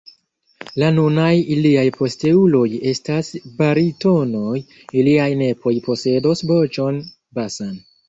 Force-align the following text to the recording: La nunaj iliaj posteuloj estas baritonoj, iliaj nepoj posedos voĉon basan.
La 0.83 0.87
nunaj 0.95 1.33
iliaj 1.55 1.83
posteuloj 1.97 2.63
estas 2.93 3.31
baritonoj, 3.61 4.57
iliaj 5.03 5.31
nepoj 5.47 5.79
posedos 5.91 6.47
voĉon 6.57 7.03
basan. 7.41 7.75